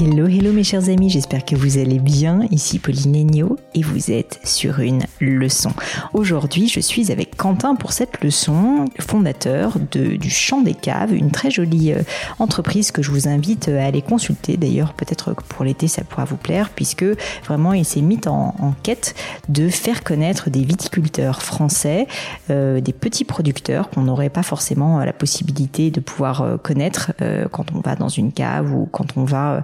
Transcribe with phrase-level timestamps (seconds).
[0.00, 2.42] Hello, hello mes chers amis, j'espère que vous allez bien.
[2.52, 5.72] Ici Pauline Agneau et vous êtes sur une leçon.
[6.14, 11.32] Aujourd'hui, je suis avec Quentin pour cette leçon, fondateur de, du Champ des Caves, une
[11.32, 12.02] très jolie euh,
[12.38, 14.56] entreprise que je vous invite à aller consulter.
[14.56, 17.04] D'ailleurs, peut-être que pour l'été, ça pourra vous plaire puisque
[17.44, 19.16] vraiment, il s'est mis en, quête
[19.48, 22.06] de faire connaître des viticulteurs français,
[22.50, 27.48] euh, des petits producteurs qu'on n'aurait pas forcément la possibilité de pouvoir euh, connaître euh,
[27.50, 29.60] quand on va dans une cave ou quand on va euh,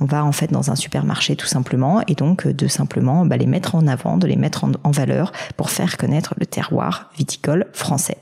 [0.00, 3.36] on va en fait dans un supermarché tout simplement et donc euh, de simplement bah,
[3.36, 7.66] les mettre en avant, de les mettre en, valeur pour faire connaître le terroir viticole
[7.72, 8.16] français.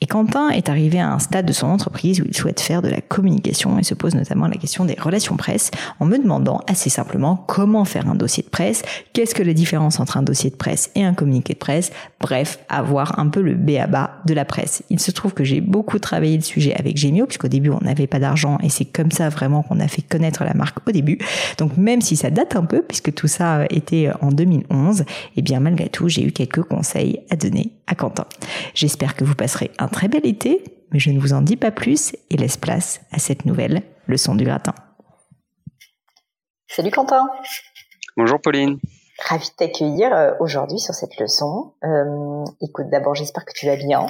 [0.00, 2.88] Et Quentin est arrivé à un stade de son entreprise où il souhaite faire de
[2.88, 6.90] la communication et se pose notamment la question des relations presse en me demandant assez
[6.90, 8.82] simplement comment faire un dossier de presse,
[9.12, 12.58] qu'est-ce que la différence entre un dossier de presse et un communiqué de presse, bref,
[12.68, 14.82] avoir un peu le B à bas de la presse.
[14.90, 18.06] Il se trouve que j'ai beaucoup travaillé le sujet avec Gemio puisqu'au début on n'avait
[18.06, 21.18] pas d'argent et c'est comme ça vraiment qu'on a fait connaître la marque au début.
[21.58, 25.04] Donc même si ça date un peu, puisque tout ça était en 2011,
[25.36, 28.26] eh bien malgré tout, j'ai eu quelques conseils à donner à Quentin.
[28.74, 31.70] J'espère que vous passerez un très bel été, mais je ne vous en dis pas
[31.70, 34.74] plus et laisse place à cette nouvelle leçon du gratin.
[36.68, 37.28] Salut Quentin.
[38.16, 38.78] Bonjour Pauline.
[39.24, 41.72] Ravi de t'accueillir euh, aujourd'hui sur cette leçon.
[41.82, 44.06] Euh, écoute, d'abord, j'espère que tu vas bien.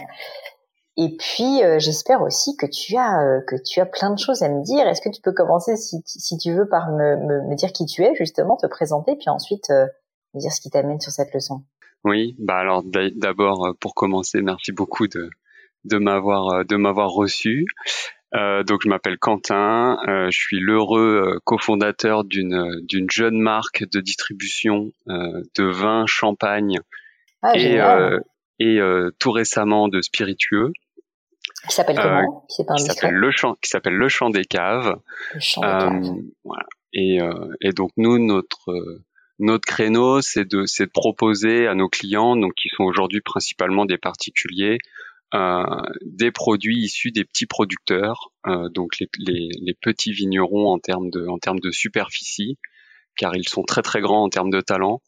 [1.00, 4.42] Et puis, euh, j'espère aussi que tu as euh, que tu as plein de choses
[4.42, 4.84] à me dire.
[4.88, 7.86] Est-ce que tu peux commencer, si, si tu veux, par me, me, me, dire qui
[7.86, 9.86] tu es, justement, te présenter, puis ensuite euh,
[10.34, 11.62] me dire ce qui t'amène sur cette leçon?
[12.03, 15.31] Oui, bah alors d'abord, pour commencer, merci beaucoup de
[15.84, 17.66] de m'avoir de m'avoir reçu.
[18.32, 25.65] Donc je m'appelle Quentin, je suis l'heureux cofondateur d'une d'une jeune marque de distribution de
[25.65, 26.76] vin champagne
[27.42, 27.80] ah, et
[28.60, 28.80] et
[29.19, 30.70] tout récemment de spiritueux.
[31.69, 32.44] Qui s'appelle comment?
[32.59, 34.98] Euh, Qui s'appelle le champ, qui s'appelle le champ des caves.
[35.34, 36.04] Le champ des caves.
[36.04, 36.66] Euh, voilà.
[36.92, 38.72] Et, euh, et donc nous, notre
[39.38, 43.84] notre créneau, c'est de c'est de proposer à nos clients, donc qui sont aujourd'hui principalement
[43.84, 44.78] des particuliers,
[45.34, 45.64] euh,
[46.03, 51.10] des produits issus des petits producteurs, euh, donc les, les, les, petits vignerons en termes
[51.10, 52.59] de en termes de superficie,
[53.16, 55.03] car ils sont très très grands en termes de talent.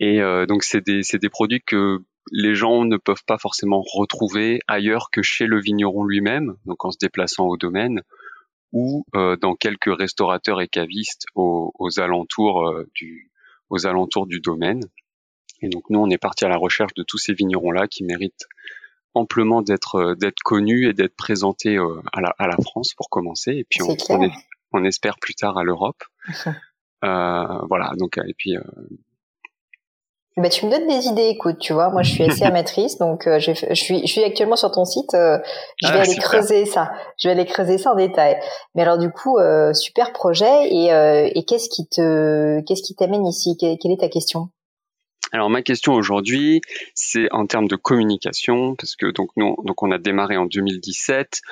[0.00, 1.98] Et euh, donc c'est des c'est des produits que
[2.30, 6.90] les gens ne peuvent pas forcément retrouver ailleurs que chez le vigneron lui-même, donc en
[6.90, 8.02] se déplaçant au domaine,
[8.72, 13.30] ou euh, dans quelques restaurateurs et cavistes aux, aux alentours euh, du
[13.70, 14.80] aux alentours du domaine.
[15.62, 18.46] Et donc nous, on est parti à la recherche de tous ces vignerons-là qui méritent
[19.14, 23.08] amplement d'être euh, d'être connus et d'être présentés euh, à la, à la France pour
[23.08, 24.30] commencer, et puis on, on,
[24.72, 26.02] on, espère plus tard à l'Europe.
[27.04, 28.56] Euh, voilà, donc et puis
[30.36, 33.28] bah, tu me donnes des idées, écoute, tu vois, moi je suis assez amatrice, donc
[33.28, 35.38] euh, je, suis, je suis actuellement sur ton site, euh,
[35.80, 36.24] je vais ah, aller super.
[36.24, 38.36] creuser ça, je vais aller creuser ça en détail.
[38.74, 42.96] Mais alors du coup, euh, super projet, et, euh, et qu'est-ce qui te, qu'est-ce qui
[42.96, 43.56] t'amène ici?
[43.58, 44.48] Quelle, quelle est ta question?
[45.30, 46.60] Alors ma question aujourd'hui,
[46.94, 51.42] c'est en termes de communication, parce que donc nous, donc on a démarré en 2017,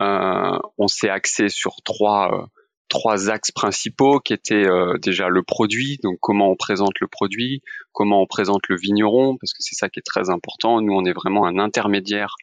[0.00, 2.48] euh, on s'est axé sur trois
[2.90, 7.62] trois axes principaux qui étaient euh, déjà le produit, donc comment on présente le produit,
[7.92, 10.82] comment on présente le vigneron, parce que c'est ça qui est très important.
[10.82, 12.34] Nous, on est vraiment un intermédiaire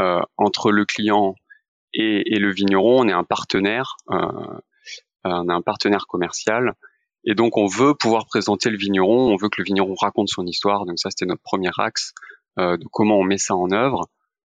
[0.00, 1.34] euh, entre le client
[1.92, 3.02] et, et, le vigneron.
[3.02, 4.16] On est un partenaire, euh,
[5.24, 6.74] on est un partenaire commercial,
[7.24, 9.32] et donc on veut pouvoir présenter le vigneron.
[9.32, 10.86] On veut que le vigneron raconte son histoire.
[10.86, 12.14] Donc ça, c'était notre premier axe
[12.58, 14.08] euh, de comment on met ça en œuvre.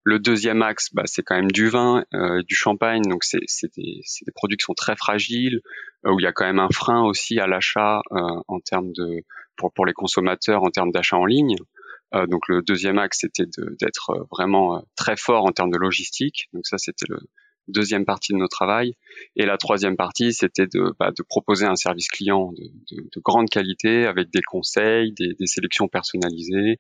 [0.09, 3.41] Le deuxième axe, bah, c'est quand même du vin, euh, du champagne, donc c'est
[3.77, 5.61] des, des, produits qui sont très fragiles,
[6.07, 8.93] euh, où il y a quand même un frein aussi à l'achat euh, en termes
[8.93, 9.25] de
[9.57, 11.57] pour, les consommateurs en termes d'achat en ligne.
[12.29, 13.47] donc le deuxième axe c'était
[13.81, 16.49] d'être vraiment très fort en termes de logistique.
[16.53, 17.19] Donc ça c'était le
[17.67, 18.95] deuxième partie de notre travail.
[19.35, 22.63] Et la troisième partie c'était de, bah, proposer un service client de,
[22.93, 26.79] de, de, grande qualité avec des conseils, des sélections personnalisées,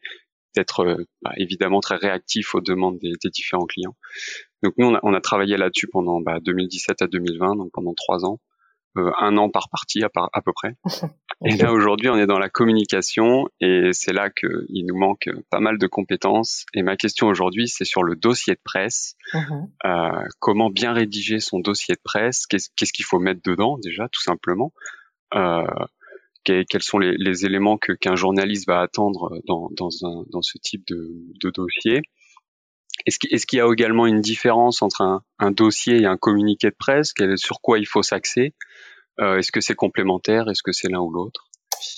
[0.57, 3.97] d'être bah, évidemment très réactif aux demandes des, des différents clients.
[4.63, 7.95] Donc nous, on a, on a travaillé là-dessus pendant bah, 2017 à 2020, donc pendant
[7.95, 8.41] trois ans,
[8.97, 10.75] euh, un an par partie à, à peu près.
[11.45, 15.61] et là aujourd'hui, on est dans la communication et c'est là qu'il nous manque pas
[15.61, 16.65] mal de compétences.
[16.75, 19.15] Et ma question aujourd'hui, c'est sur le dossier de presse.
[19.35, 19.69] Mm-hmm.
[19.85, 22.47] euh, comment bien rédiger son dossier de presse?
[22.47, 24.73] Qu'est-ce qu'il faut mettre dedans déjà, tout simplement?
[25.35, 25.67] Euh,
[26.47, 30.59] quels sont les, les éléments que qu'un journaliste va attendre dans, dans, un, dans ce
[30.59, 31.13] type de,
[31.43, 32.03] de dossier.
[33.05, 36.77] Est-ce qu'il y a également une différence entre un, un, dossier et un communiqué de
[36.79, 37.13] presse?
[37.37, 38.55] Sur quoi il faut s'axer?
[39.21, 40.49] Euh, Est-ce que c'est complémentaire?
[40.49, 41.49] Est-ce que c'est l'un ou l'autre?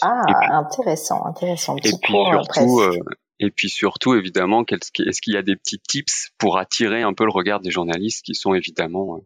[0.02, 1.76] Ah, intéressant, intéressant.
[1.76, 2.98] et puis surtout, euh,
[3.40, 7.24] et puis surtout, évidemment, est-ce qu'il y a des petits tips pour attirer un peu
[7.24, 9.20] le regard des journalistes qui sont évidemment euh,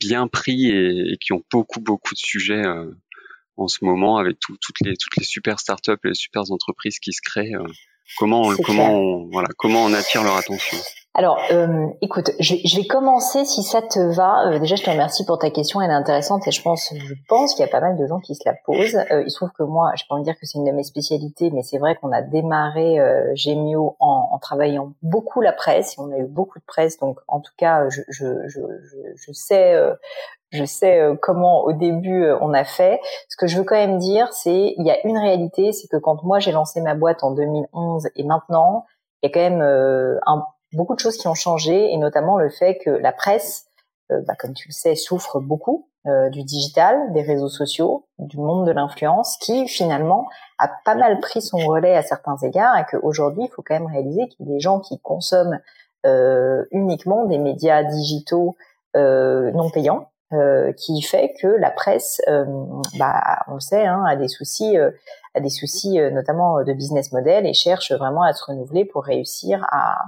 [0.00, 2.90] bien pris et, et, qui ont beaucoup beaucoup de sujets euh,
[3.58, 6.98] en ce moment avec tout, toutes les toutes les super startups et les super entreprises
[6.98, 7.54] qui se créent.
[7.54, 7.66] Euh,
[8.16, 10.78] Comment, comment, on, voilà, comment on attire leur attention?
[11.14, 14.46] Alors, euh, écoute, je, je, vais commencer si ça te va.
[14.46, 17.14] Euh, déjà, je te remercie pour ta question, elle est intéressante et je pense, je
[17.28, 18.94] pense qu'il y a pas mal de gens qui se la posent.
[19.10, 20.84] Euh, il se trouve que moi, je peux pas dire que c'est une de mes
[20.84, 22.98] spécialités, mais c'est vrai qu'on a démarré
[23.34, 27.18] Gemio en, en, travaillant beaucoup la presse et on a eu beaucoup de presse, donc
[27.26, 28.60] en tout cas, je, je, je,
[29.16, 29.74] je sais,
[30.50, 33.00] je sais euh, comment au début euh, on a fait.
[33.28, 35.96] Ce que je veux quand même dire, c'est il y a une réalité, c'est que
[35.96, 38.86] quand moi j'ai lancé ma boîte en 2011 et maintenant,
[39.22, 40.18] il y a quand même euh,
[40.72, 43.66] beaucoup de choses qui ont changé et notamment le fait que la presse,
[44.10, 45.86] bah, comme tu le sais, souffre beaucoup
[46.30, 51.42] du digital, des réseaux sociaux, du monde de l'influence, qui finalement a pas mal pris
[51.42, 54.54] son relais à certains égards et qu'aujourd'hui il faut quand même réaliser qu'il y a
[54.54, 55.60] des gens qui consomment
[56.70, 58.56] uniquement des médias digitaux
[58.94, 62.44] non payants euh, qui fait que la presse, euh,
[62.98, 64.90] bah, on le sait, hein, a des soucis, euh,
[65.34, 69.66] a des soucis notamment de business model et cherche vraiment à se renouveler pour réussir
[69.70, 70.02] à,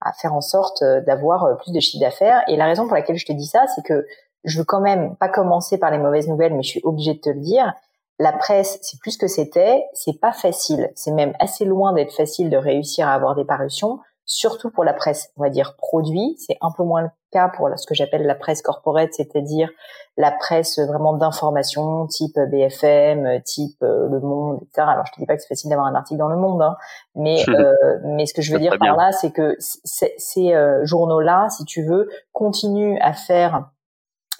[0.00, 2.42] à faire en sorte d'avoir plus de chiffre d'affaires.
[2.48, 4.06] Et la raison pour laquelle je te dis ça, c'est que
[4.44, 7.20] je veux quand même pas commencer par les mauvaises nouvelles, mais je suis obligée de
[7.20, 7.74] te le dire.
[8.18, 10.90] La presse, c'est plus que c'était, c'est pas facile.
[10.94, 14.92] C'est même assez loin d'être facile de réussir à avoir des parutions surtout pour la
[14.92, 16.36] presse, on va dire produit.
[16.38, 19.70] C'est un peu moins le cas pour ce que j'appelle la presse corporate, c'est-à-dire
[20.16, 24.88] la presse vraiment d'information, type BFM, type euh, Le Monde, etc.
[24.90, 26.76] Alors je te dis pas que c'est facile d'avoir un article dans Le Monde, hein,
[27.14, 27.72] mais euh,
[28.04, 31.84] mais ce que je veux dire par là, c'est que ces euh, journaux-là, si tu
[31.84, 33.70] veux, continuent à faire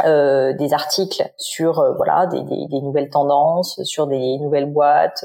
[0.04, 5.24] euh, des articles sur euh, voilà des, des, des, nouvelles tendances, sur des nouvelles boîtes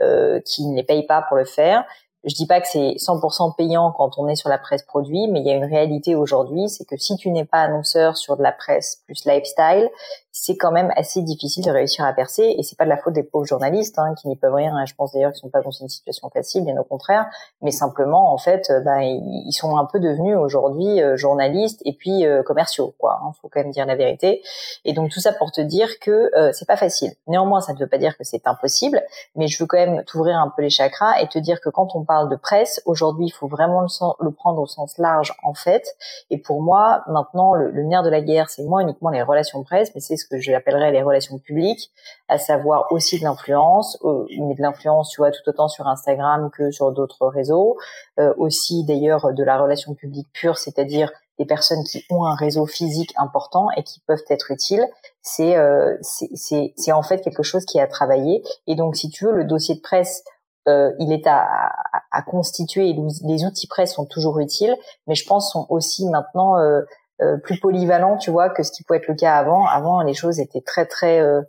[0.00, 1.84] euh, qui ne les payent pas pour le faire,
[2.24, 5.40] je dis pas que c'est 100% payant quand on est sur la presse produit, mais
[5.40, 8.42] il y a une réalité aujourd'hui, c'est que si tu n'es pas annonceur sur de
[8.42, 9.88] la presse plus lifestyle,
[10.32, 12.54] c'est quand même assez difficile de réussir à percer.
[12.56, 14.76] Et c'est pas de la faute des pauvres journalistes hein, qui n'y peuvent rien.
[14.76, 14.86] Hein.
[14.86, 17.26] Je pense d'ailleurs qu'ils sont pas dans une situation facile, bien au contraire.
[17.62, 22.26] Mais simplement, en fait, ben, ils sont un peu devenus aujourd'hui euh, journalistes et puis
[22.26, 23.20] euh, commerciaux, quoi.
[23.22, 24.42] Hein, faut quand même dire la vérité.
[24.84, 27.12] Et donc tout ça pour te dire que euh, c'est pas facile.
[27.26, 29.02] Néanmoins, ça ne veut pas dire que c'est impossible,
[29.36, 31.94] mais je veux quand même t'ouvrir un peu les chakras et te dire que quand
[31.94, 35.96] on parle de presse, aujourd'hui, il faut vraiment le, prendre au sens large, en fait.
[36.30, 39.62] Et pour moi, maintenant, le, le nerf de la guerre, c'est moins uniquement les relations
[39.64, 41.90] presse, mais c'est ce que j'appellerais les relations publiques,
[42.28, 43.98] à savoir aussi de l'influence,
[44.38, 47.76] mais de l'influence, tu vois, tout autant sur Instagram que sur d'autres réseaux,
[48.18, 52.66] euh, aussi d'ailleurs de la relation publique pure, c'est-à-dire des personnes qui ont un réseau
[52.66, 54.86] physique important et qui peuvent être utiles,
[55.22, 58.42] c'est euh, c'est en fait quelque chose qui est à travailler.
[58.66, 60.22] Et donc, si tu veux, le dossier de presse,
[60.68, 62.94] euh, il est à, à, à constituer.
[63.24, 66.82] Les outils presse sont toujours utiles, mais je pense sont aussi maintenant euh,
[67.22, 69.66] euh, plus polyvalent, tu vois, que ce qui pouvait être le cas avant.
[69.66, 71.42] Avant, les choses étaient très très euh,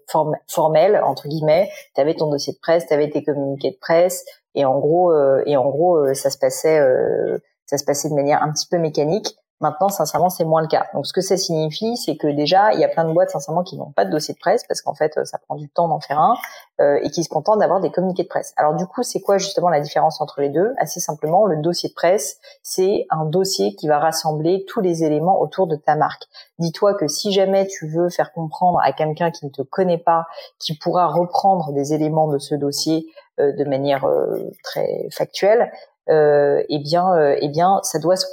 [0.47, 1.69] formelles entre guillemets.
[1.95, 4.25] Tu avais ton dossier de presse, tu avais tes communiqués de presse,
[4.55, 6.79] et en gros, euh, et en gros, ça se passait,
[7.65, 9.37] ça se passait de manière un petit peu mécanique.
[9.61, 10.87] Maintenant, sincèrement, c'est moins le cas.
[10.93, 13.63] Donc, ce que ça signifie, c'est que déjà, il y a plein de boîtes, sincèrement,
[13.63, 15.99] qui n'ont pas de dossier de presse parce qu'en fait, ça prend du temps d'en
[15.99, 16.35] faire un
[16.81, 18.53] euh, et qui se contentent d'avoir des communiqués de presse.
[18.57, 20.73] Alors, du coup, c'est quoi justement la différence entre les deux?
[20.77, 25.39] Assez simplement, le dossier de presse, c'est un dossier qui va rassembler tous les éléments
[25.39, 26.23] autour de ta marque.
[26.59, 30.25] Dis-toi que si jamais tu veux faire comprendre à quelqu'un qui ne te connaît pas,
[30.59, 33.07] qui pourra reprendre des éléments de ce dossier
[33.39, 35.71] euh, de manière euh, très factuelle,
[36.09, 38.25] euh, eh bien, eh bien, ça doit se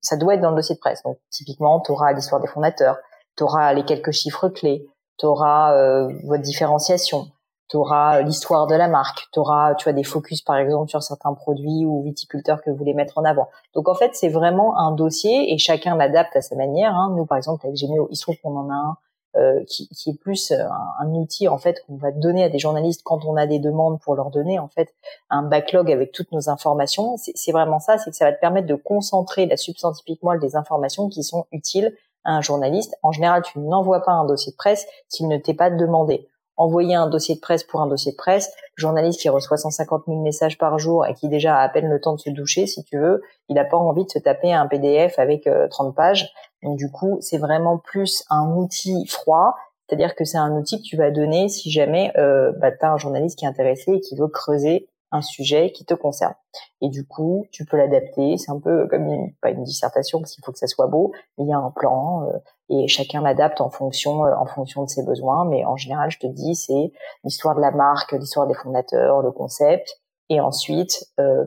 [0.00, 1.02] ça doit être dans le dossier de presse.
[1.02, 2.98] Donc typiquement, tu auras l'histoire des fondateurs,
[3.36, 4.86] tu auras les quelques chiffres clés,
[5.18, 7.26] tu auras euh, votre différenciation,
[7.68, 11.02] tu auras l'histoire de la marque, tu auras tu as des focus par exemple sur
[11.02, 13.48] certains produits ou viticulteurs que vous voulez mettre en avant.
[13.74, 16.94] Donc en fait, c'est vraiment un dossier et chacun l'adapte à sa manière.
[16.94, 17.12] Hein.
[17.16, 18.96] Nous par exemple avec Gémio, il se trouve qu'on en a un
[19.36, 20.64] euh, qui, qui, est plus euh,
[21.00, 24.00] un, outil en fait qu'on va donner à des journalistes quand on a des demandes
[24.00, 24.94] pour leur donner en fait
[25.28, 27.16] un backlog avec toutes nos informations.
[27.16, 30.54] C'est vraiment ça, c'est que ça va te permettre de concentrer la substantifique moelle des
[30.54, 32.96] informations qui sont utiles à un journaliste.
[33.02, 36.94] En général, tu n'envoies pas un dossier de presse s'il ne t'est pas demandé envoyer
[36.94, 40.58] un dossier de presse pour un dossier de presse, journaliste qui reçoit 150 000 messages
[40.58, 42.98] par jour et qui déjà a à peine le temps de se doucher, si tu
[42.98, 46.32] veux, il n'a pas envie de se taper un PDF avec 30 euh, pages.
[46.64, 49.54] Donc du coup, c'est vraiment plus un outil froid,
[49.86, 52.92] c'est-à-dire que c'est un outil que tu vas donner si jamais euh, bah, tu as
[52.92, 56.34] un journaliste qui est intéressé et qui veut creuser un sujet qui te concerne.
[56.80, 58.36] Et du coup, tu peux l'adapter.
[58.36, 61.12] C'est un peu comme une, pas une dissertation parce qu'il faut que ça soit beau,
[61.38, 64.82] mais il y a un plan euh, et chacun l'adapte en fonction euh, en fonction
[64.82, 65.44] de ses besoins.
[65.44, 66.92] Mais en général, je te dis, c'est
[67.22, 71.44] l'histoire de la marque, l'histoire des fondateurs, le concept, et ensuite euh,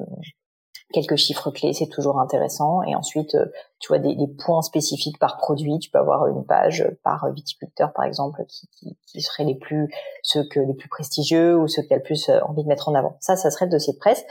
[0.93, 2.81] quelques chiffres clés, c'est toujours intéressant.
[2.83, 3.45] Et ensuite, euh,
[3.79, 5.79] tu vois des, des, points spécifiques par produit.
[5.79, 9.93] Tu peux avoir une page par viticulteur, par exemple, qui, qui, qui seraient les plus
[10.23, 12.67] ceux que les plus prestigieux ou ceux que tu as le plus euh, envie de
[12.67, 13.17] mettre en avant.
[13.19, 14.23] Ça, ça serait le dossier de presse.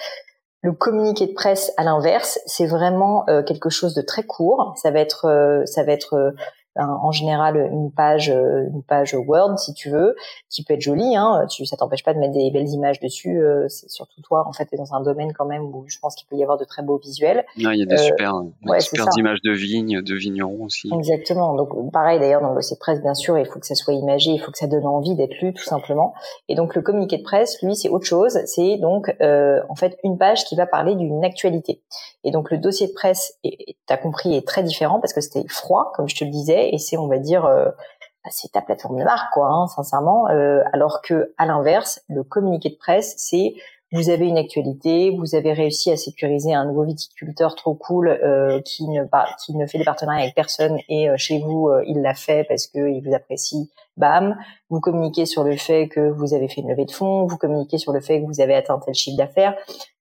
[0.63, 4.73] Le communiqué de presse, à l'inverse, c'est vraiment euh, quelque chose de très court.
[4.77, 6.35] Ça va être, ça va être
[6.78, 10.14] en général une page euh, une page Word si tu veux
[10.50, 11.47] qui peut être jolie hein.
[11.50, 14.45] Tu ça t'empêche pas de mettre des belles images dessus euh, c'est surtout toi.
[14.47, 16.59] En fait t'es dans un domaine quand même où je pense qu'il peut y avoir
[16.59, 17.45] de très beaux visuels.
[17.59, 18.42] Non, il y a des euh, super,
[18.80, 20.90] super images de vignes de vignerons aussi.
[20.92, 21.54] Exactement.
[21.54, 23.95] Donc pareil d'ailleurs dans le dossier de presse bien sûr il faut que ça soit
[23.95, 26.14] imagé il faut que ça donne envie d'être lu tout simplement.
[26.49, 28.38] Et donc le communiqué de presse lui c'est autre chose.
[28.45, 31.83] C'est donc en fait une page qui va parler d'une actualité.
[32.25, 33.38] Et donc le dossier de presse
[33.87, 36.78] t'as compris est très différent parce que c'était froid comme je te le disais et
[36.78, 40.62] c'est on va dire euh, bah, c'est ta plateforme de marque quoi hein, sincèrement euh,
[40.73, 43.54] alors que à l'inverse le communiqué de presse c'est
[43.92, 48.61] vous avez une actualité, vous avez réussi à sécuriser un nouveau viticulteur trop cool euh,
[48.62, 49.04] qui ne
[49.44, 53.00] qui ne fait des partenariats avec personne et chez vous il l'a fait parce qu'il
[53.06, 53.70] vous apprécie.
[53.96, 54.37] Bam,
[54.70, 57.78] vous communiquez sur le fait que vous avez fait une levée de fonds, vous communiquez
[57.78, 59.54] sur le fait que vous avez atteint tel chiffre d'affaires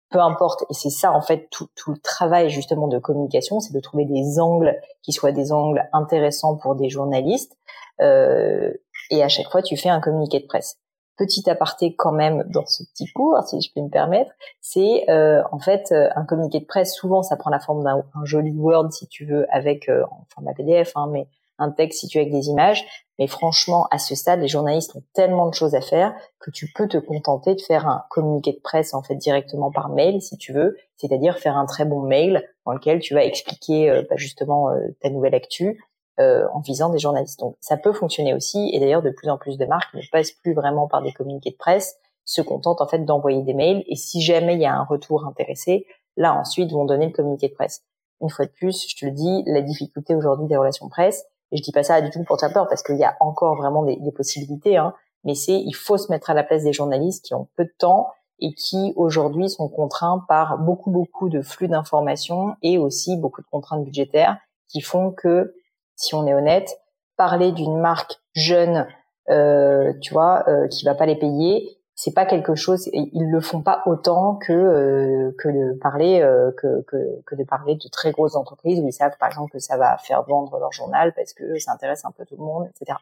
[0.10, 0.64] peu importe.
[0.70, 4.06] Et c'est ça, en fait, tout, tout, le travail justement de communication, c'est de trouver
[4.06, 7.58] des angles qui soient des angles intéressants pour des journalistes.
[8.02, 8.72] Euh,
[9.10, 10.78] et à chaque fois, tu fais un communiqué de presse.
[11.18, 15.42] Petit aparté quand même dans ce petit cours, si je peux me permettre, c'est euh,
[15.54, 16.94] en fait euh, un communiqué de presse.
[16.94, 20.54] Souvent, ça prend la forme d'un joli Word, si tu veux, avec euh, en format
[20.54, 22.86] PDF, hein, mais un texte situé avec des images.
[23.18, 26.72] Mais franchement, à ce stade, les journalistes ont tellement de choses à faire que tu
[26.74, 30.38] peux te contenter de faire un communiqué de presse en fait directement par mail, si
[30.38, 34.16] tu veux, c'est-à-dire faire un très bon mail dans lequel tu vas expliquer euh, bah,
[34.18, 35.82] justement euh, ta nouvelle actu
[36.20, 37.40] euh, en visant des journalistes.
[37.40, 38.70] Donc ça peut fonctionner aussi.
[38.74, 41.52] Et d'ailleurs, de plus en plus de marques ne passent plus vraiment par des communiqués
[41.52, 43.84] de presse, se contentent en fait d'envoyer des mails.
[43.88, 45.86] Et si jamais il y a un retour intéressé,
[46.18, 47.84] là ensuite vont donner le communiqué de presse.
[48.22, 51.58] Une fois de plus, je te le dis, la difficulté aujourd'hui des relations presse, et
[51.58, 53.84] je dis pas ça du tout pour ta peur parce qu'il y a encore vraiment
[53.84, 54.94] des, des possibilités, hein,
[55.24, 57.74] mais c'est il faut se mettre à la place des journalistes qui ont peu de
[57.80, 58.10] temps
[58.40, 63.48] et qui aujourd'hui sont contraints par beaucoup beaucoup de flux d'informations et aussi beaucoup de
[63.48, 65.56] contraintes budgétaires qui font que,
[65.96, 66.78] si on est honnête,
[67.16, 68.88] parler d'une marque jeune,
[69.30, 73.40] euh, tu vois, euh, qui va pas les payer, c'est pas quelque chose ils le
[73.40, 77.90] font pas autant que euh, que de parler euh, que, que, que de parler de
[77.90, 81.14] très grosses entreprises où ils savent par exemple que ça va faire vendre leur journal
[81.16, 82.98] parce que ça intéresse un peu tout le monde etc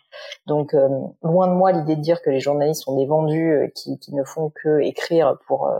[0.46, 0.88] donc euh,
[1.24, 4.24] loin de moi l'idée de dire que les journalistes sont des vendus qui, qui ne
[4.24, 5.72] font que écrire pour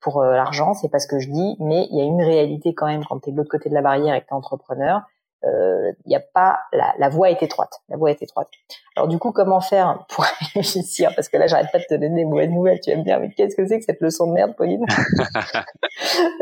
[0.00, 2.86] pour l'argent c'est pas ce que je dis mais il y a une réalité quand
[2.86, 5.02] même quand tu es de l'autre côté de la barrière et que tu es entrepreneur
[5.46, 7.80] il euh, y a pas la, la voie est étroite.
[7.88, 8.48] La voie est étroite.
[8.96, 10.24] Alors du coup, comment faire pour
[10.54, 11.12] réussir?
[11.14, 12.80] Parce que là, j'arrête pas de te donner des mauvaises nouvelles.
[12.80, 14.84] Tu vas me dire, mais qu'est-ce que c'est que cette leçon de merde, Pauline?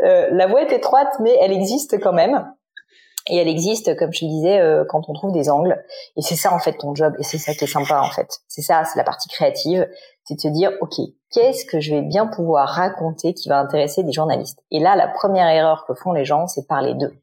[0.03, 2.45] Euh, La voie est étroite, mais elle existe quand même.
[3.27, 5.83] Et elle existe, comme je te disais, euh, quand on trouve des angles.
[6.15, 7.13] Et c'est ça en fait ton job.
[7.19, 8.27] Et c'est ça qui est sympa en fait.
[8.47, 9.87] C'est ça, c'est la partie créative.
[10.25, 10.95] C'est de se dire, ok,
[11.31, 14.59] qu'est-ce que je vais bien pouvoir raconter qui va intéresser des journalistes?
[14.71, 17.15] Et là, la première erreur que font les gens, c'est parler d'eux.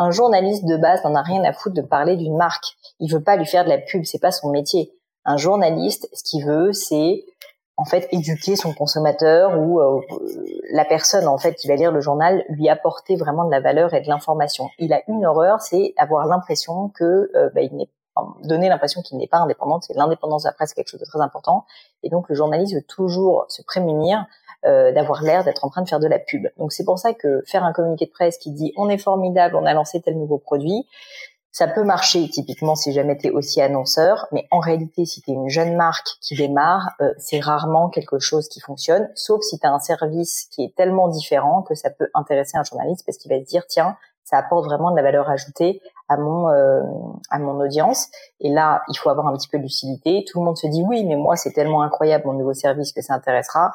[0.00, 2.76] Un journaliste de base n'en a rien à foutre de parler d'une marque.
[3.00, 4.92] Il veut pas lui faire de la pub, c'est pas son métier.
[5.24, 7.24] Un journaliste, ce qu'il veut, c'est
[7.76, 10.00] en fait éduquer son consommateur ou euh,
[10.70, 13.92] la personne en fait qui va lire le journal lui apporter vraiment de la valeur
[13.92, 14.68] et de l'information.
[14.78, 17.90] Il a une horreur, c'est avoir l'impression que euh, bah, il n'est
[18.44, 19.80] donner l'impression qu'il n'est pas indépendant.
[19.80, 21.64] C'est l'indépendance de la presse, quelque chose de très important.
[22.02, 24.26] Et donc le journaliste veut toujours se prémunir
[24.66, 26.46] euh, d'avoir l'air d'être en train de faire de la pub.
[26.56, 29.54] Donc c'est pour ça que faire un communiqué de presse qui dit on est formidable,
[29.56, 30.86] on a lancé tel nouveau produit,
[31.50, 35.30] Ça peut marcher typiquement si jamais tu es aussi annonceur, mais en réalité, si tu
[35.30, 39.58] es une jeune marque qui démarre, euh, c'est rarement quelque chose qui fonctionne, sauf si
[39.58, 43.16] tu as un service qui est tellement différent que ça peut intéresser un journaliste parce
[43.18, 46.82] qu'il va se dire, tiens, ça apporte vraiment de la valeur ajoutée à mon euh,
[47.30, 48.08] à mon audience.
[48.40, 50.24] Et là, il faut avoir un petit peu de lucidité.
[50.30, 53.02] Tout le monde se dit oui, mais moi c'est tellement incroyable mon nouveau service que
[53.02, 53.72] ça intéressera.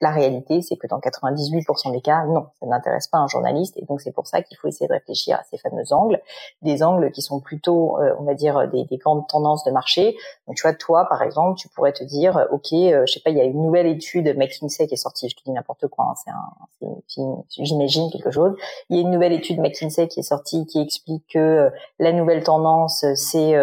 [0.00, 3.76] La réalité, c'est que dans 98% des cas, non, ça n'intéresse pas un journaliste.
[3.76, 6.20] Et donc, c'est pour ça qu'il faut essayer de réfléchir à ces fameux angles,
[6.62, 10.16] des angles qui sont plutôt, euh, on va dire, des, des, grandes tendances de marché.
[10.46, 13.20] Donc, tu vois, toi, par exemple, tu pourrais te dire, euh, OK, euh, je sais
[13.20, 15.86] pas, il y a une nouvelle étude McKinsey qui est sortie, je te dis n'importe
[15.86, 18.54] quoi, hein, c'est un, j'imagine quelque chose.
[18.90, 22.42] Il y a une nouvelle étude McKinsey qui est sortie qui explique que la nouvelle
[22.42, 23.54] tendance, c'est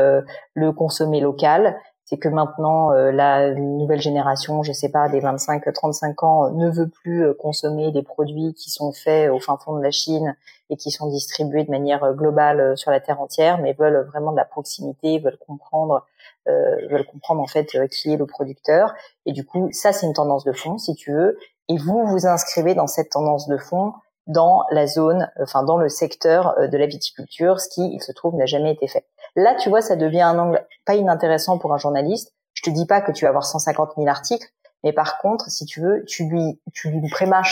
[0.53, 1.77] le consommer local
[2.11, 6.89] c'est que maintenant euh, la nouvelle génération, je sais pas, des 25-35 ans, ne veut
[6.89, 10.35] plus euh, consommer des produits qui sont faits au fin fond de la Chine
[10.69, 14.33] et qui sont distribués de manière euh, globale sur la terre entière, mais veulent vraiment
[14.33, 16.05] de la proximité, veulent comprendre,
[16.47, 18.93] veulent comprendre en fait qui est le producteur.
[19.25, 21.37] Et du coup, ça c'est une tendance de fond, si tu veux.
[21.69, 23.93] Et vous vous inscrivez dans cette tendance de fond
[24.27, 28.35] dans la zone, enfin dans le secteur de la viticulture, ce qui, il se trouve,
[28.35, 29.05] n'a jamais été fait.
[29.35, 32.33] Là, tu vois, ça devient un angle pas inintéressant pour un journaliste.
[32.53, 34.47] Je te dis pas que tu vas avoir 150 000 articles,
[34.83, 37.01] mais par contre, si tu veux, tu lui, tu lui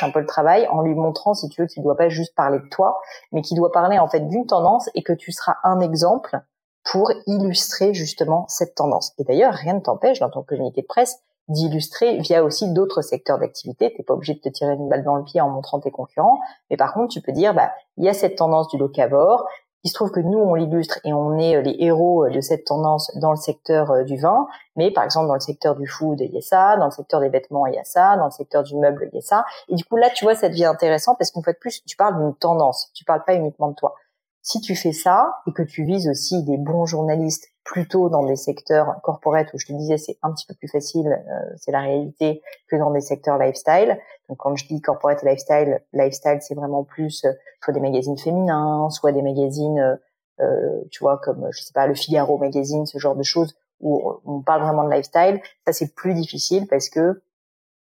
[0.02, 2.60] un peu le travail en lui montrant, si tu veux, qu'il doit pas juste parler
[2.60, 3.00] de toi,
[3.32, 6.40] mais qu'il doit parler en fait d'une tendance et que tu seras un exemple
[6.84, 9.14] pour illustrer justement cette tendance.
[9.20, 11.20] Et d'ailleurs, rien ne t'empêche dans ton communiqué de presse
[11.50, 13.94] d'illustrer via aussi d'autres secteurs d'activité.
[13.96, 16.40] T'es pas obligé de te tirer une balle dans le pied en montrant tes concurrents,
[16.70, 19.48] mais par contre, tu peux dire, bah, il y a cette tendance du locavore,
[19.84, 22.42] il se trouve que nous, on l'illustre et on est euh, les héros euh, de
[22.42, 25.88] cette tendance dans le secteur euh, du vin, mais par exemple dans le secteur du
[25.88, 28.26] food, il y a ça, dans le secteur des vêtements, il y a ça, dans
[28.26, 29.46] le secteur du meuble, il y a ça.
[29.70, 31.96] Et du coup, là, tu vois, ça devient intéressant parce qu'une fois de plus, tu
[31.96, 33.96] parles d'une tendance, tu parles pas uniquement de toi.
[34.42, 38.36] Si tu fais ça et que tu vises aussi des bons journalistes plutôt dans des
[38.36, 41.82] secteurs corporate où je te disais c'est un petit peu plus facile, euh, c'est la
[41.82, 44.00] réalité que dans des secteurs lifestyle.
[44.28, 48.90] Donc quand je dis corporate lifestyle, lifestyle c'est vraiment plus euh, soit des magazines féminins,
[48.90, 50.00] soit des magazines,
[50.40, 54.14] euh, tu vois comme je sais pas le Figaro magazine, ce genre de choses où
[54.26, 55.40] on parle vraiment de lifestyle.
[55.66, 57.22] Ça c'est plus difficile parce que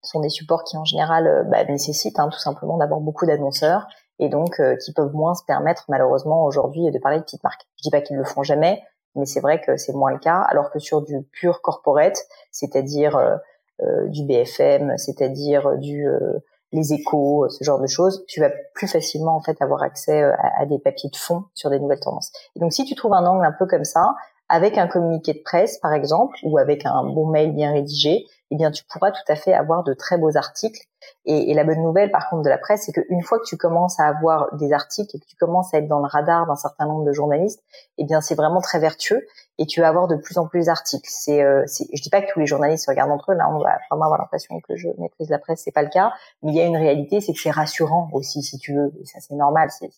[0.01, 3.87] sont des supports qui en général bah, nécessitent hein, tout simplement d'avoir beaucoup d'annonceurs
[4.19, 7.67] et donc qui peuvent moins se permettre malheureusement aujourd'hui de parler de petites marques.
[7.77, 8.81] Je dis pas qu'ils le font jamais,
[9.15, 12.17] mais c'est vrai que c'est moins le cas, alors que sur du pur corporate,
[12.51, 13.35] c'est-à-dire euh,
[13.81, 16.39] euh du BFM, c'est-à-dire euh, du euh,
[16.71, 20.37] les échos, ce genre de choses, tu vas plus facilement en fait avoir accès à,
[20.59, 22.31] à, des papiers de fond sur des nouvelles tendances.
[22.55, 24.15] Et donc si tu trouves un angle un peu comme ça,
[24.49, 28.55] avec un communiqué de presse par exemple, ou avec un bon mail bien rédigé, eh
[28.55, 30.88] bien tu pourras tout à fait avoir de très beaux articles.
[31.25, 33.57] Et, et la bonne nouvelle par contre de la presse, c'est qu'une fois que tu
[33.57, 36.55] commences à avoir des articles et que tu commences à être dans le radar d'un
[36.55, 37.63] certain nombre de journalistes,
[37.97, 39.25] eh bien c'est vraiment très vertueux
[39.57, 41.09] et tu vas avoir de plus en plus d'articles.
[41.09, 43.59] C'est, euh, je dis pas que tous les journalistes se regardent entre eux, là on
[43.59, 46.57] va vraiment avoir l'impression que je maîtrise la presse, c'est pas le cas, mais il
[46.57, 49.35] y a une réalité, c'est que c'est rassurant aussi si tu veux, et ça c'est
[49.35, 49.91] normal, c'est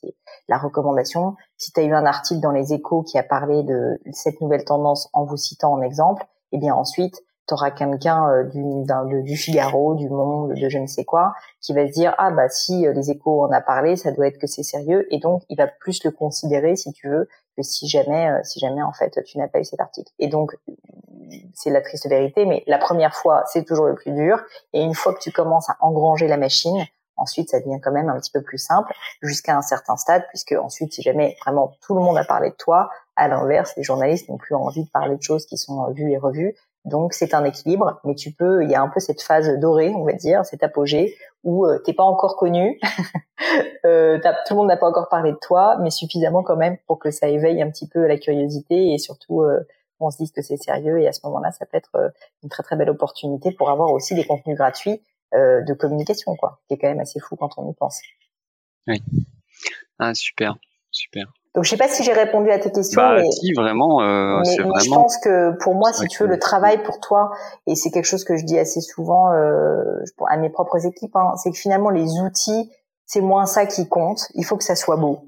[0.48, 1.36] la recommandation.
[1.58, 4.66] Si tu as eu un article dans les Échos qui a parlé de cette nouvelle
[4.66, 9.36] tendance en vous citant en exemple, eh bien ensuite tu auras quelqu'un euh, du, du
[9.36, 12.88] Figaro, du Monde, de je ne sais quoi, qui va se dire ah bah si
[12.88, 15.58] euh, les échos en a parlé, ça doit être que c'est sérieux, et donc il
[15.58, 17.28] va plus le considérer si tu veux
[17.58, 20.12] que si jamais, euh, si jamais en fait tu n'as pas eu cet article.
[20.20, 20.56] Et donc
[21.54, 24.42] c'est la triste vérité, mais la première fois c'est toujours le plus dur,
[24.74, 26.86] et une fois que tu commences à engranger la machine,
[27.18, 30.54] Ensuite, ça devient quand même un petit peu plus simple jusqu'à un certain stade, puisque
[30.54, 34.28] ensuite, si jamais vraiment tout le monde a parlé de toi, à l'inverse, les journalistes
[34.28, 36.56] n'ont plus envie de parler de choses qui sont vues et revues.
[36.86, 39.94] Donc c'est un équilibre, mais tu peux, il y a un peu cette phase dorée,
[39.96, 42.80] on va dire, cet apogée où euh, t'es pas encore connu,
[43.86, 47.00] euh, tout le monde n'a pas encore parlé de toi, mais suffisamment quand même pour
[47.00, 49.60] que ça éveille un petit peu la curiosité et surtout euh,
[50.02, 52.10] on se dise que c'est sérieux et à ce moment-là, ça peut être euh,
[52.44, 55.02] une très très belle opportunité pour avoir aussi des contenus gratuits
[55.34, 58.02] euh, de communication, quoi, qui est quand même assez fou quand on y pense.
[58.88, 59.02] Oui.
[60.00, 60.58] Ah super,
[60.90, 61.32] super.
[61.54, 63.02] Donc je sais pas si j'ai répondu à tes questions.
[63.02, 64.80] Bah, mais, si vraiment, euh, mais, vraiment.
[64.80, 67.32] Je pense que pour moi, si tu veux, le travail pour toi,
[67.68, 69.84] et c'est quelque chose que je dis assez souvent euh,
[70.30, 72.72] à mes propres équipes, hein, c'est que finalement les outils,
[73.06, 74.30] c'est moins ça qui compte.
[74.36, 75.20] Il faut que ça soit beau.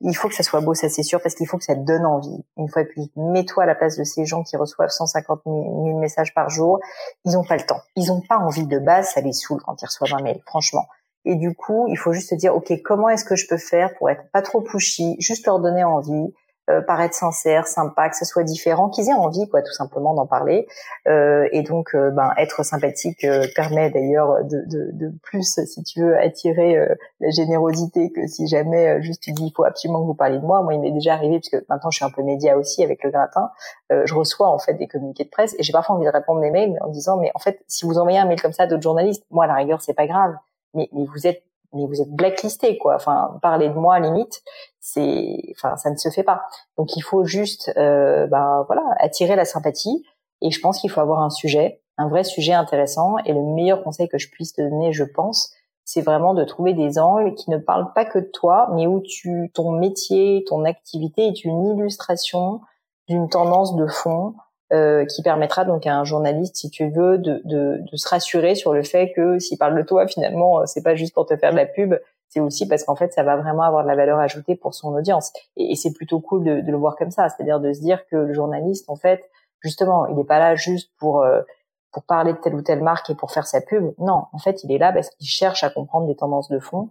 [0.00, 1.80] Il faut que ça soit beau, ça c'est sûr, parce qu'il faut que ça te
[1.80, 2.44] donne envie.
[2.56, 5.98] Une fois de plus, mets-toi à la place de ces gens qui reçoivent 150 000
[5.98, 6.78] messages par jour.
[7.24, 7.80] Ils n'ont pas le temps.
[7.96, 10.86] Ils n'ont pas envie de base, ça les saoule quand ils reçoivent un mail, franchement.
[11.28, 13.94] Et du coup, il faut juste se dire, OK, comment est-ce que je peux faire
[13.98, 16.32] pour être pas trop pushy, juste leur donner envie,
[16.70, 20.26] euh, paraître sincère, sympa, que ce soit différent, qu'ils aient envie, quoi, tout simplement d'en
[20.26, 20.66] parler.
[21.06, 26.00] Euh, et donc, euh, ben, être sympathique permet d'ailleurs de, de, de, plus, si tu
[26.00, 26.76] veux, attirer
[27.20, 30.46] la générosité que si jamais juste tu dis il faut absolument que vous parliez de
[30.46, 30.62] moi.
[30.62, 33.10] Moi, il m'est déjà arrivé puisque maintenant je suis un peu média aussi avec le
[33.10, 33.50] gratin.
[33.90, 36.50] je reçois en fait des communiqués de presse et j'ai parfois envie de répondre des
[36.50, 38.82] mails en disant mais en fait si vous envoyez un mail comme ça à d'autres
[38.82, 40.34] journalistes, moi à la rigueur c'est pas grave,
[40.74, 41.42] mais, mais vous êtes
[41.74, 42.94] mais vous êtes blacklisté quoi.
[42.94, 44.42] Enfin, parler de moi à limite,
[44.80, 46.42] c'est, enfin, ça ne se fait pas.
[46.76, 50.04] Donc il faut juste, euh, bah voilà, attirer la sympathie.
[50.40, 53.16] Et je pense qu'il faut avoir un sujet, un vrai sujet intéressant.
[53.26, 55.52] Et le meilleur conseil que je puisse te donner, je pense,
[55.84, 59.00] c'est vraiment de trouver des angles qui ne parlent pas que de toi, mais où
[59.00, 62.60] tu, ton métier, ton activité est une illustration
[63.08, 64.34] d'une tendance de fond
[64.72, 68.54] euh, qui permettra donc à un journaliste, si tu veux, de, de, de se rassurer
[68.54, 71.36] sur le fait que s'il parle de toi, finalement, euh, c'est pas juste pour te
[71.36, 71.94] faire de la pub,
[72.28, 74.94] c'est aussi parce qu'en fait, ça va vraiment avoir de la valeur ajoutée pour son
[74.94, 75.32] audience.
[75.56, 78.16] Et, c'est plutôt cool de, de, le voir comme ça, c'est-à-dire de se dire que
[78.16, 79.24] le journaliste, en fait,
[79.60, 81.40] justement, il n'est pas là juste pour euh,
[81.90, 83.94] pour parler de telle ou telle marque et pour faire sa pub.
[83.96, 86.90] Non, en fait, il est là parce qu'il cherche à comprendre des tendances de fond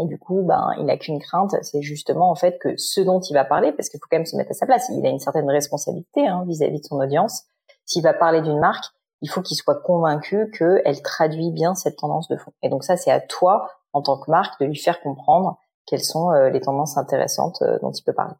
[0.00, 3.20] et du coup, ben, il n'a qu'une crainte, c'est justement en fait que ce dont
[3.20, 5.10] il va parler, parce qu'il faut quand même se mettre à sa place, il a
[5.10, 7.44] une certaine responsabilité hein, vis-à-vis de son audience.
[7.84, 8.84] S'il va parler d'une marque,
[9.22, 12.52] il faut qu'il soit convaincu qu'elle traduit bien cette tendance de fond.
[12.62, 16.04] Et donc ça, c'est à toi, en tant que marque, de lui faire comprendre quelles
[16.04, 18.34] sont euh, les tendances intéressantes euh, dont il peut parler.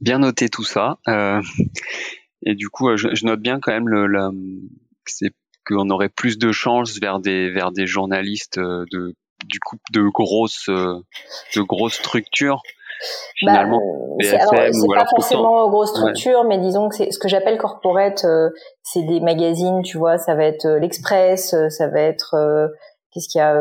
[0.00, 0.98] Bien noter tout ça.
[1.08, 1.42] Euh,
[2.42, 4.30] et du coup, je, note bien quand même le,
[5.66, 10.68] qu'on aurait plus de chances vers des vers des journalistes de du coup de grosses
[10.68, 11.04] euh,
[11.56, 12.62] de grosses structures
[13.36, 13.80] finalement
[14.18, 18.50] bah, c'est pas forcément grosse structure mais disons que c'est ce que j'appelle corporate euh,
[18.82, 22.34] c'est des magazines tu vois ça va être euh, l'Express ça va être
[23.12, 23.54] qu'est-ce qu'il y a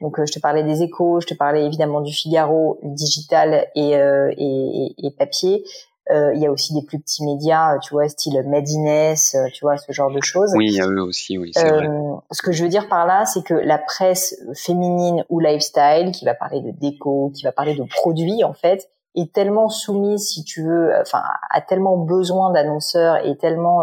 [0.00, 4.94] donc je te parlais des Échos je te parlais évidemment du Figaro digital et, et,
[4.98, 5.64] et, papier
[6.10, 9.76] il y a aussi des plus petits médias, tu vois, style Madines, euh, tu vois,
[9.76, 10.52] ce genre de choses.
[10.56, 11.86] Oui, il y a eux aussi, oui, vrai.
[11.86, 16.12] Euh, ce que je veux dire par là, c'est que la presse féminine ou lifestyle,
[16.12, 20.28] qui va parler de déco, qui va parler de produits, en fait, est tellement soumise,
[20.28, 23.82] si tu veux, enfin, a tellement besoin d'annonceurs et tellement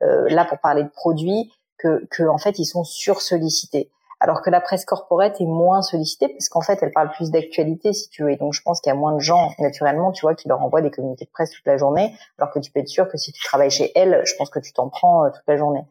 [0.00, 4.60] là pour parler de produits que, que en fait, ils sont sursollicités alors que la
[4.60, 8.30] presse corporate est moins sollicitée parce qu'en fait elle parle plus d'actualité si tu veux.
[8.30, 10.62] Et donc je pense qu'il y a moins de gens naturellement tu vois qui leur
[10.62, 12.14] envoient des communiqués de presse toute la journée.
[12.38, 14.58] Alors que tu peux être sûr que si tu travailles chez elle je pense que
[14.58, 15.84] tu t'en prends euh, toute la journée.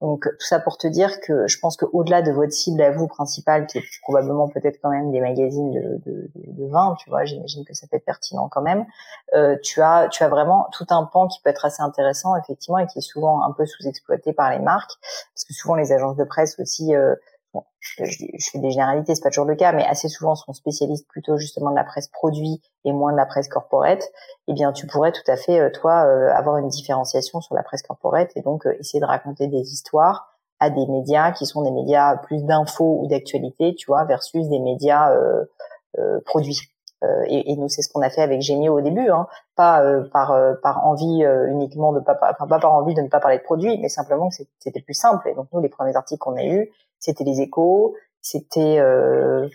[0.00, 3.06] Donc tout ça pour te dire que je pense qu'au-delà de votre cible à vous
[3.06, 7.24] principale qui est probablement peut-être quand même des magazines de, de, de, vin tu vois
[7.24, 8.86] j'imagine que ça peut être pertinent quand même
[9.34, 12.78] euh, tu as tu as vraiment tout un pan qui peut être assez intéressant effectivement
[12.78, 14.92] et qui est souvent un peu sous-exploité par les marques.
[15.34, 17.14] Parce que souvent les agences de presse aussi euh,
[17.52, 20.52] bon, je, je, fais des généralités, c'est pas toujours le cas, mais assez souvent sont
[20.52, 24.02] spécialistes plutôt justement de la presse produit et moins de la presse corporate,
[24.48, 27.62] eh bien tu pourrais tout à fait euh, toi euh, avoir une différenciation sur la
[27.62, 30.28] presse corporate et donc euh, essayer de raconter des histoires
[30.60, 34.60] à des médias qui sont des médias plus d'infos ou d'actualité, tu vois, versus des
[34.60, 35.12] médias
[36.24, 36.60] produits.
[37.26, 39.26] Et, et, nous, c'est ce qu'on a fait avec Gémio au début, hein.
[39.56, 43.38] pas par par envie uniquement de pas, enfin pas par envie de ne pas parler
[43.38, 45.28] de produits, mais simplement que c'était plus simple.
[45.28, 46.70] Et donc nous, les premiers articles qu'on a eus,
[47.02, 49.48] c'était les échos, c'était euh,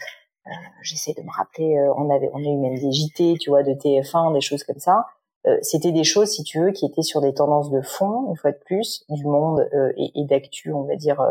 [0.45, 3.49] euh, j'essaie de me rappeler, euh, on avait on a eu même des JT, tu
[3.49, 5.07] vois, de TF1, des choses comme ça.
[5.47, 8.35] Euh, c'était des choses, si tu veux, qui étaient sur des tendances de fond, une
[8.35, 11.25] fois de plus, du monde et, et d'actu, on va dire,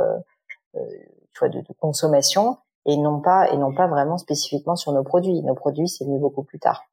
[0.74, 5.04] tu vois, de, de, consommation, et non pas et non pas vraiment spécifiquement sur nos
[5.04, 5.42] produits.
[5.42, 6.84] Nos produits, c'est venu beaucoup plus tard.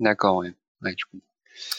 [0.00, 0.38] D'accord.
[0.38, 1.31] Ouais, je comprends.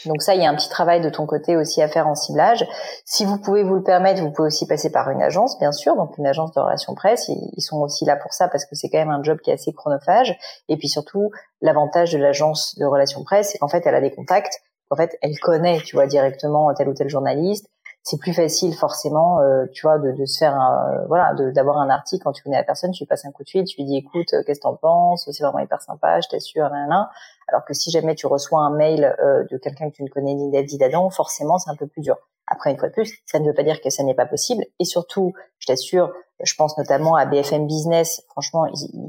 [0.06, 2.16] Donc ça, il y a un petit travail de ton côté aussi à faire en
[2.16, 2.66] ciblage.
[3.06, 5.96] Si vous pouvez vous le permettre, vous pouvez aussi passer par une agence, bien sûr,
[5.96, 7.30] donc une agence de relations presse.
[7.30, 9.54] Ils sont aussi là pour ça parce que c'est quand même un job qui est
[9.54, 10.38] assez chronophage.
[10.70, 11.32] Et puis surtout,
[11.62, 14.62] l'avantage de l'agence de relations presse, c'est qu'en fait, elle a des contacts.
[14.90, 17.68] En fait, elle connaît, tu vois, directement tel ou tel journaliste
[18.04, 21.78] c'est plus facile forcément, euh, tu vois, de, de, se faire un, euh, voilà, d'avoir
[21.78, 23.78] un article quand tu connais la personne, tu lui passes un coup de fil, tu
[23.78, 27.10] lui dis écoute, euh, qu'est-ce que t'en penses, c'est vraiment hyper sympa, je t'assure, là,
[27.48, 30.52] Alors que si jamais tu reçois un mail de quelqu'un que tu ne connais ni
[30.52, 32.18] d'Adi d'Adam, forcément c'est un peu plus dur.
[32.48, 34.66] Après une fois de plus, ça ne veut pas dire que ça n'est pas possible.
[34.80, 38.24] Et surtout, je t'assure, je pense notamment à BFM Business.
[38.30, 38.68] Franchement,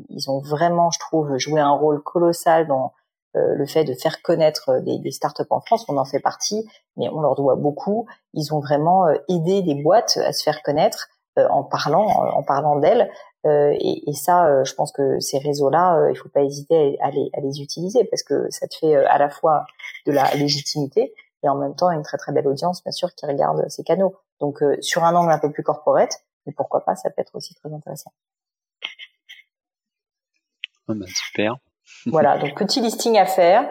[0.08, 2.92] ils, ont vraiment, je trouve, joué un rôle colossal dans
[3.36, 6.68] euh, le fait de faire connaître euh, des, startups en France, on en fait partie,
[6.96, 8.06] mais on leur doit beaucoup.
[8.32, 12.76] Ils ont vraiment euh, aidé des boîtes à se faire connaître en parlant, en parlant
[12.76, 13.10] d'elles.
[13.46, 17.40] Et, et, ça, je pense que ces réseaux-là, il faut pas hésiter à les, à
[17.40, 19.66] les utiliser parce que ça te fait à la fois
[20.06, 23.26] de la légitimité et en même temps une très très belle audience, bien sûr, qui
[23.26, 24.16] regarde ces canaux.
[24.40, 27.54] Donc sur un angle un peu plus corporate, mais pourquoi pas, ça peut être aussi
[27.54, 28.12] très intéressant.
[30.88, 31.56] Ah bah, super.
[32.06, 33.62] Voilà, donc petit listing à faire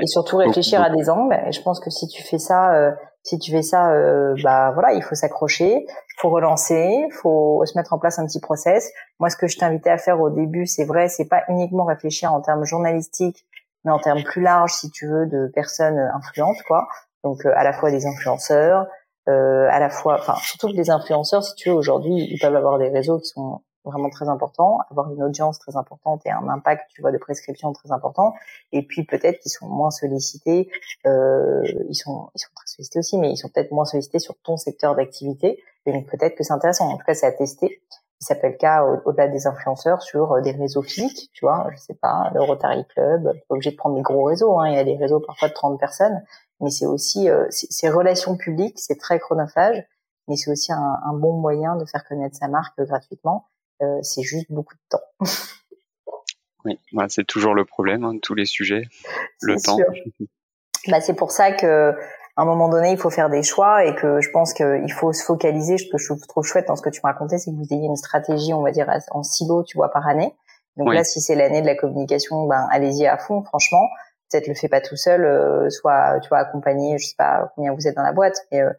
[0.00, 1.38] et surtout réfléchir à des angles.
[1.46, 2.92] Et je pense que si tu fais ça, euh,
[3.22, 5.86] si tu fais ça, euh, bah voilà, il faut s'accrocher,
[6.18, 8.90] faut relancer, faut se mettre en place un petit process.
[9.20, 12.32] Moi, ce que je t'invitais à faire au début, c'est vrai, c'est pas uniquement réfléchir
[12.32, 13.46] en termes journalistiques,
[13.84, 16.88] mais en termes plus larges, si tu veux, de personnes influentes, quoi.
[17.24, 18.86] Donc à la fois des influenceurs,
[19.26, 22.78] à la fois, enfin surtout que des influenceurs, si tu veux, aujourd'hui, ils peuvent avoir
[22.78, 26.90] des réseaux qui sont vraiment très important, avoir une audience très importante et un impact,
[26.94, 28.34] tu vois, de prescription très important.
[28.72, 30.70] Et puis peut-être qu'ils sont moins sollicités,
[31.06, 34.36] euh, ils sont ils sont très sollicités aussi, mais ils sont peut-être moins sollicités sur
[34.42, 35.62] ton secteur d'activité.
[35.86, 36.88] Et donc peut-être que c'est intéressant.
[36.88, 37.82] En tout cas, c'est à tester.
[38.20, 41.66] Ça peut être le cas au-delà des influenceurs sur euh, des réseaux physiques, tu vois,
[41.72, 44.74] je sais pas, le Rotary Club, pas obligé de prendre des gros réseaux, hein, il
[44.74, 46.22] y a des réseaux parfois de 30 personnes,
[46.60, 49.84] mais c'est aussi euh, ces relations publiques, c'est très chronophage,
[50.28, 53.48] mais c'est aussi un, un, bon moyen de faire connaître sa marque gratuitement
[54.02, 55.02] c'est juste beaucoup de temps.
[56.64, 58.84] oui, bah, c'est toujours le problème hein, de tous les sujets,
[59.40, 59.78] le temps.
[60.88, 61.94] Bah, c'est pour ça que
[62.36, 65.12] à un moment donné, il faut faire des choix et que je pense qu'il faut
[65.12, 65.76] se focaliser.
[65.76, 67.86] Ce que je trouve chouette dans ce que tu me racontais, c'est que vous ayez
[67.86, 70.34] une stratégie, on va dire, en silo, tu vois, par année.
[70.76, 73.86] Donc là, si c'est l'année de la communication, ben allez-y à fond, franchement.
[74.30, 77.74] Peut-être le fais pas tout seul, euh, soit tu vois accompagné, je sais pas combien
[77.74, 78.70] vous êtes dans la boîte, mais euh,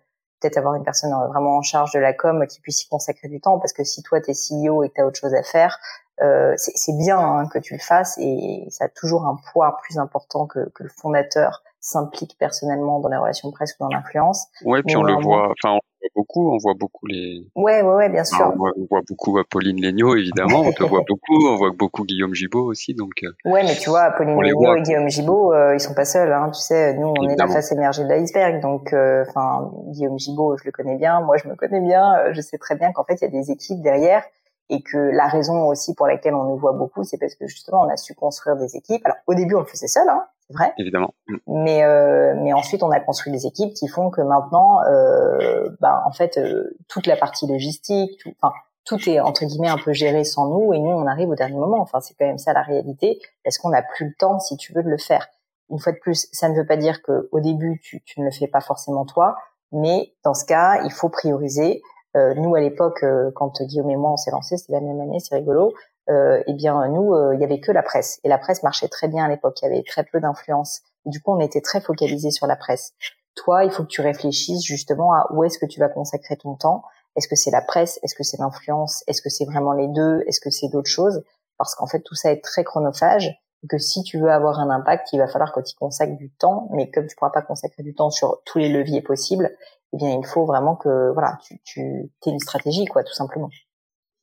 [0.44, 3.28] peut-être avoir une personne euh, vraiment en charge de la com qui puisse y consacrer
[3.28, 5.80] du temps parce que si toi t'es CEO et que t'as autre chose à faire
[6.22, 9.98] euh, c'est bien hein, que tu le fasses et ça a toujours un poids plus
[9.98, 14.48] important que, que le fondateur s'implique personnellement dans les relations presse ou dans l'influence.
[14.64, 15.78] Ouais, puis on le voit, enfin
[16.16, 17.46] beaucoup, on voit beaucoup les.
[17.56, 18.54] Ouais, ouais, ouais, bien sûr.
[18.54, 22.66] on, voit, beaucoup Pauline Legnaud, évidemment, on te voit beaucoup, on voit beaucoup Guillaume Gibaud
[22.70, 23.12] aussi, donc.
[23.24, 26.32] Euh, ouais, mais tu vois, Pauline Legnaud et Guillaume Gibaud, euh, ils sont pas seuls,
[26.32, 30.18] hein, tu sais, nous, on est la face émergée de l'iceberg, donc, euh, enfin, Guillaume
[30.18, 33.04] Gibaud, je le connais bien, moi, je me connais bien, je sais très bien qu'en
[33.04, 34.24] fait, il y a des équipes derrière
[34.70, 37.82] et que la raison aussi pour laquelle on nous voit beaucoup, c'est parce que justement,
[37.82, 39.02] on a su construire des équipes.
[39.06, 40.74] Alors, au début, on le faisait seul, hein, c'est vrai.
[40.78, 41.14] Évidemment.
[41.28, 41.38] Mm.
[41.48, 46.04] Mais euh, mais ensuite on a construit des équipes qui font que maintenant, euh, bah,
[46.06, 48.54] en fait, euh, toute la partie logistique, tout, enfin
[48.86, 51.58] tout est entre guillemets un peu géré sans nous et nous on arrive au dernier
[51.58, 51.80] moment.
[51.80, 53.20] Enfin c'est quand même ça la réalité.
[53.46, 55.28] Est-ce qu'on n'a plus le temps si tu veux de le faire
[55.70, 58.26] Une fois de plus, ça ne veut pas dire que au début tu, tu ne
[58.26, 59.36] le fais pas forcément toi,
[59.72, 61.82] mais dans ce cas il faut prioriser.
[62.16, 65.00] Euh, nous à l'époque, euh, quand Guillaume et moi on s'est lancé, c'était la même
[65.02, 65.74] année, c'est rigolo
[66.10, 68.20] euh, eh bien nous, euh, il y avait que la presse.
[68.24, 69.62] Et la presse marchait très bien à l'époque.
[69.62, 70.82] Il y avait très peu d'influence.
[71.06, 72.94] Du coup, on était très focalisé sur la presse.
[73.36, 76.56] Toi, il faut que tu réfléchisses justement à où est-ce que tu vas consacrer ton
[76.56, 76.84] temps.
[77.16, 78.00] Est-ce que c'est la presse?
[78.04, 79.04] Est-ce que c'est l'influence?
[79.08, 80.24] Est-ce que c'est vraiment les deux?
[80.28, 81.24] Est-ce que c'est d'autres choses?
[81.58, 83.40] Parce qu'en fait, tout ça est très chronophage.
[83.70, 86.68] Que si tu veux avoir un impact, il va falloir que tu consacres du temps.
[86.72, 89.56] Mais comme tu pourras pas consacrer du temps sur tous les leviers possibles,
[89.94, 93.50] eh bien, il faut vraiment que voilà, tu, tu aies une stratégie, quoi, tout simplement.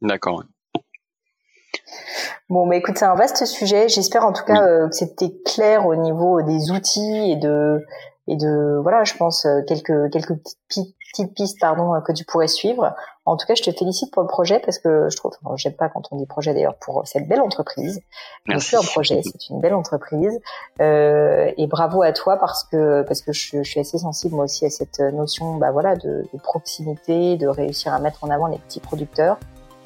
[0.02, 0.42] D'accord.
[2.48, 3.88] Bon, bah écoute, c'est un vaste sujet.
[3.88, 7.84] J'espère en tout cas euh, que c'était clair au niveau des outils et de
[8.26, 10.36] et de voilà, je pense euh, quelques quelques
[10.68, 12.94] petites, petites pistes pardon euh, que tu pourrais suivre.
[13.24, 15.74] En tout cas, je te félicite pour le projet parce que je trouve, enfin, j'aime
[15.74, 18.00] pas quand on dit projet d'ailleurs pour cette belle entreprise.
[18.46, 18.76] Merci.
[18.76, 20.40] un projet, c'est une belle entreprise
[20.80, 24.44] euh, et bravo à toi parce que parce que je, je, suis assez sensible moi
[24.44, 28.46] aussi à cette notion, bah voilà, de, de proximité, de réussir à mettre en avant
[28.46, 29.38] les petits producteurs.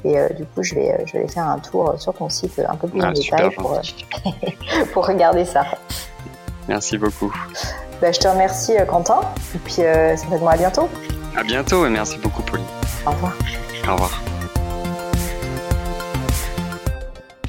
[0.05, 2.29] Et euh, du coup, je vais, euh, je vais aller faire un tour sur ton
[2.29, 3.81] site un peu plus en ah, détail pour, euh,
[4.93, 5.65] pour regarder ça.
[6.69, 7.33] Merci beaucoup.
[8.01, 9.21] Bah, je te remercie, Quentin.
[9.55, 10.89] Et puis, certainement à bientôt.
[11.37, 12.67] À bientôt et merci beaucoup, Pauline.
[13.07, 13.33] Au revoir.
[13.89, 14.24] Au revoir.